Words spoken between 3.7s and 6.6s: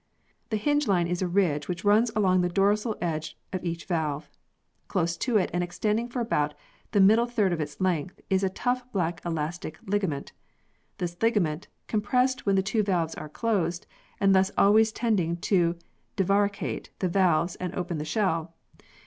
valve. Close to it and extending for about